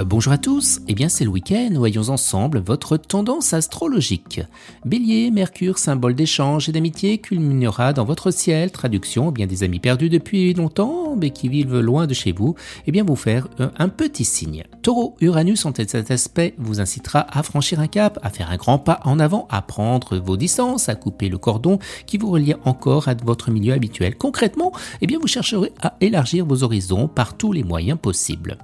Euh, 0.00 0.04
bonjour 0.04 0.32
à 0.32 0.38
tous, 0.38 0.80
eh 0.88 0.94
bien 0.94 1.08
c'est 1.08 1.24
le 1.24 1.30
week-end, 1.30 1.70
voyons 1.76 2.08
ensemble 2.08 2.58
votre 2.58 2.96
tendance 2.96 3.52
astrologique. 3.52 4.40
Bélier, 4.84 5.30
Mercure, 5.30 5.78
symbole 5.78 6.14
d'échange 6.14 6.68
et 6.68 6.72
d'amitié, 6.72 7.18
culminera 7.18 7.92
dans 7.92 8.04
votre 8.04 8.32
ciel, 8.32 8.72
traduction, 8.72 9.28
eh 9.28 9.32
bien 9.32 9.46
des 9.46 9.62
amis 9.62 9.78
perdus 9.78 10.08
depuis 10.08 10.52
longtemps, 10.52 11.14
mais 11.16 11.30
qui 11.30 11.48
vivent 11.48 11.78
loin 11.78 12.08
de 12.08 12.14
chez 12.14 12.32
vous, 12.32 12.56
eh 12.88 12.92
bien 12.92 13.04
vous 13.04 13.14
faire 13.14 13.46
euh, 13.60 13.68
un 13.78 13.88
petit 13.88 14.24
signe. 14.24 14.64
Taureau, 14.82 15.14
Uranus 15.20 15.64
en 15.64 15.70
tête 15.70 15.90
cet 15.90 16.10
aspect 16.10 16.54
vous 16.58 16.80
incitera 16.80 17.26
à 17.30 17.44
franchir 17.44 17.78
un 17.78 17.86
cap, 17.86 18.18
à 18.22 18.30
faire 18.30 18.50
un 18.50 18.56
grand 18.56 18.78
pas 18.78 18.98
en 19.04 19.20
avant, 19.20 19.46
à 19.48 19.62
prendre 19.62 20.18
vos 20.18 20.36
distances, 20.36 20.88
à 20.88 20.96
couper 20.96 21.28
le 21.28 21.38
cordon 21.38 21.78
qui 22.06 22.18
vous 22.18 22.30
relie 22.30 22.54
encore 22.64 23.06
à 23.06 23.14
votre 23.14 23.52
milieu 23.52 23.74
habituel. 23.74 24.16
Concrètement, 24.16 24.72
eh 25.00 25.06
bien 25.06 25.20
vous 25.20 25.28
chercherez 25.28 25.72
à 25.80 25.94
élargir 26.00 26.46
vos 26.46 26.64
horizons 26.64 27.06
par 27.06 27.36
tous 27.36 27.52
les 27.52 27.62
moyens 27.62 27.98
possibles. 28.00 28.58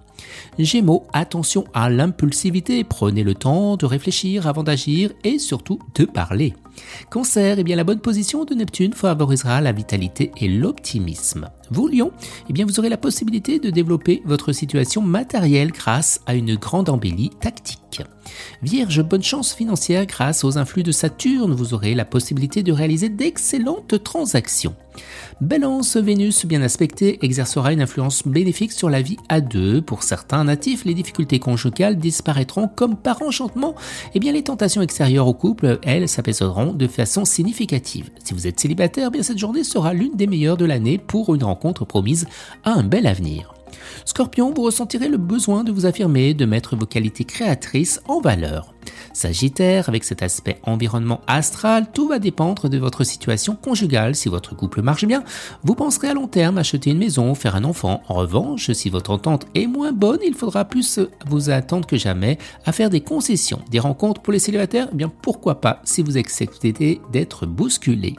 Gémeaux, 0.59 1.07
attention 1.13 1.65
à 1.75 1.91
l'impulsivité, 1.91 2.85
prenez 2.85 3.23
le 3.23 3.35
temps 3.35 3.77
de 3.77 3.87
réfléchir 3.87 4.47
avant 4.47 4.63
d'agir 4.63 5.11
et 5.25 5.39
surtout 5.39 5.79
de 5.95 6.05
parler. 6.05 6.55
Cancer, 7.11 7.59
eh 7.59 7.65
bien 7.65 7.77
la 7.77 7.85
bonne 7.85 8.01
position 8.01 8.45
de 8.45 8.55
Neptune 8.55 8.93
favorisera 8.93 9.61
la 9.61 9.73
vitalité 9.73 10.33
et 10.37 10.49
l'optimisme. 10.49 11.49
Vous, 11.71 11.89
Lion, 11.89 12.11
eh 12.49 12.53
bien 12.53 12.67
vous 12.67 12.79
aurez 12.81 12.89
la 12.89 12.97
possibilité 12.97 13.59
de 13.59 13.71
développer 13.71 14.23
votre 14.25 14.53
situation 14.53 15.03
matérielle 15.03 15.71
grâce 15.71 16.21
à 16.27 16.35
une 16.35 16.57
grande 16.57 16.89
embellie 16.89 17.31
tactique. 17.41 18.03
Vierge, 18.63 19.03
bonne 19.03 19.23
chance 19.23 19.53
financière 19.53 20.07
grâce 20.07 20.45
aux 20.45 20.59
influx 20.59 20.83
de 20.83 20.93
Saturne, 20.93 21.55
vous 21.55 21.75
aurez 21.75 21.95
la 21.95 22.05
possibilité 22.05 22.63
de 22.63 22.73
réaliser 22.73 23.09
d'excellentes 23.09 24.03
transactions. 24.03 24.75
Balance, 25.41 25.97
Vénus 25.97 26.45
bien 26.45 26.61
aspectée 26.63 27.19
exercera 27.25 27.73
une 27.73 27.81
influence 27.81 28.27
bénéfique 28.27 28.73
sur 28.73 28.91
la 28.91 29.01
vie 29.01 29.17
à 29.29 29.41
deux. 29.41 29.81
Pour 29.81 30.03
certains 30.03 30.45
natifs, 30.45 30.85
les 30.85 30.95
difficultés 30.95 31.39
conjugales 31.39 31.97
disparaîtront 31.97 32.69
comme 32.69 32.97
par 32.97 33.23
enchantement. 33.23 33.75
Eh 34.15 34.21
bien 34.21 34.33
les 34.33 34.43
tentations 34.43 34.83
extérieures 34.83 35.27
au 35.27 35.33
couple, 35.33 35.79
elles, 35.83 36.09
s'apaiseront 36.09 36.60
de 36.67 36.87
façon 36.87 37.25
significative. 37.25 38.11
Si 38.25 38.35
vous 38.35 38.47
êtes 38.47 38.61
célibataire, 38.61 39.09
eh 39.09 39.11
bien 39.11 39.23
cette 39.23 39.39
journée 39.39 39.65
sera 39.65 39.93
l'une 39.93 40.17
des 40.17 40.27
meilleures 40.27 40.57
de 40.57 40.65
l'année 40.65 40.99
pour 40.99 41.35
une 41.35 41.45
rencontre 41.45 41.85
promise 41.85 42.27
à 42.65 42.73
un 42.73 42.83
bel 42.83 43.07
avenir. 43.07 43.55
Scorpion, 44.05 44.53
vous 44.55 44.63
ressentirez 44.63 45.09
le 45.09 45.19
besoin 45.19 45.65
de 45.65 45.73
vous 45.73 45.87
affirmer, 45.87 46.35
de 46.35 46.45
mettre 46.45 46.77
vos 46.77 46.87
qualités 46.87 47.25
créatrices 47.25 48.01
en 48.09 48.21
valeur. 48.21 48.75
Sagittaire, 49.13 49.89
avec 49.89 50.05
cet 50.05 50.23
aspect 50.23 50.59
environnement 50.65 51.21
astral, 51.27 51.87
tout 51.93 52.09
va 52.09 52.19
dépendre 52.19 52.69
de 52.69 52.79
votre 52.79 53.05
situation 53.05 53.57
conjugale. 53.57 54.15
Si 54.15 54.29
votre 54.29 54.55
couple 54.57 54.83
marche 54.83 55.05
bien, 55.05 55.25
vous 55.63 55.75
penserez 55.75 56.09
à 56.09 56.15
long 56.15 56.27
terme 56.27 56.59
acheter 56.59 56.91
une 56.91 56.99
maison, 56.99 57.35
faire 57.35 57.57
un 57.57 57.65
enfant. 57.65 58.03
En 58.09 58.15
revanche, 58.15 58.71
si 58.73 58.91
votre 58.91 59.11
entente 59.11 59.47
est 59.55 59.67
moins 59.67 59.93
bonne, 59.93 60.21
il 60.25 60.35
faudra 60.35 60.65
plus 60.65 61.01
vous 61.29 61.51
attendre 61.51 61.87
que 61.87 61.97
jamais 61.97 62.39
à 62.65 62.73
faire 62.73 62.91
des 62.91 63.01
concessions. 63.01 63.61
Des 63.71 63.79
rencontres 63.79 64.23
pour 64.23 64.33
les 64.33 64.39
célibataires, 64.39 64.89
eh 64.93 64.97
bien 64.97 65.11
pourquoi 65.23 65.61
pas 65.61 65.81
si 65.85 66.03
vous 66.03 66.17
acceptez 66.17 67.01
d'être 67.13 67.47
bousculé. 67.47 68.17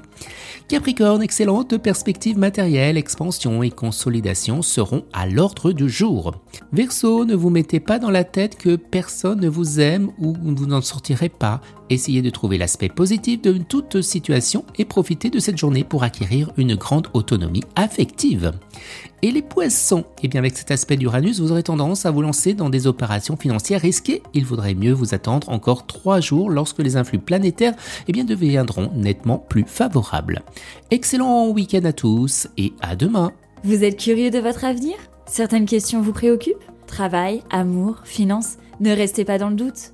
Capricorne, 0.68 1.22
excellente 1.22 1.78
perspective 1.78 2.38
matérielle, 2.38 2.98
expansion 2.98 3.62
et 3.62 3.72
consolidation 3.72 4.62
seront 4.62 5.04
à 5.12 5.28
l'ordre 5.28 5.74
du 5.74 5.90
jour. 5.90 6.36
Verseau, 6.72 7.26
ne 7.26 7.36
vous 7.36 7.50
mettez 7.50 7.80
pas 7.80 8.00
dans 8.00 8.12
la 8.12 8.24
tête 8.24 8.58
que 8.58 8.78
personne 8.78 9.42
ne 9.42 9.50
vous 9.50 9.80
aime 9.80 10.12
ou 10.18 10.34
vous 10.42 10.71
n'en 10.72 10.82
sortirez 10.82 11.30
pas. 11.30 11.62
Essayez 11.90 12.22
de 12.22 12.30
trouver 12.30 12.58
l'aspect 12.58 12.90
positif 12.90 13.42
de 13.42 13.54
toute 13.54 14.02
situation 14.02 14.66
et 14.78 14.86
profitez 14.86 15.30
de 15.30 15.40
cette 15.40 15.58
journée 15.58 15.84
pour 15.84 16.04
acquérir 16.04 16.52
une 16.58 16.76
grande 16.76 17.08
autonomie 17.14 17.64
affective. 17.76 18.54
Et 19.22 19.32
les 19.32 19.42
poissons? 19.42 20.06
Eh 20.24 20.28
bien 20.28 20.40
avec 20.40 20.58
cet 20.58 20.72
aspect 20.72 20.98
d'Uranus, 20.98 21.40
vous 21.40 21.52
aurez 21.52 21.64
tendance 21.64 22.06
à 22.06 22.12
vous 22.12 22.22
lancer 22.22 22.54
dans 22.54 22.70
des 22.70 22.88
opérations 22.88 23.38
financières 23.38 23.82
risquées. 23.82 24.24
Il 24.34 24.46
vaudrait 24.46 24.74
mieux 24.74 24.94
vous 24.94 25.14
attendre 25.14 25.50
encore 25.50 25.86
trois 25.86 26.20
jours 26.20 26.50
lorsque 26.50 26.80
les 26.80 26.96
influx 26.96 27.20
planétaires 27.20 27.76
eh 28.08 28.12
bien, 28.12 28.24
deviendront 28.24 28.92
nettement 28.96 29.38
plus 29.38 29.66
favorables. 29.68 30.42
Excellent 30.90 31.50
week-end 31.50 31.86
à 31.86 31.94
tous 31.94 32.48
et 32.58 32.74
à 32.82 32.96
demain 32.96 33.32
Vous 33.64 33.84
êtes 33.84 34.00
curieux 34.00 34.32
de 34.32 34.40
votre 34.40 34.66
avenir? 34.66 34.96
Certaines 35.28 35.66
questions 35.66 36.02
vous 36.02 36.14
préoccupent? 36.14 36.64
Travail, 36.88 37.44
amour, 37.52 38.02
finances 38.04 38.58
Ne 38.80 38.92
restez 38.92 39.24
pas 39.24 39.38
dans 39.38 39.50
le 39.50 39.56
doute 39.56 39.94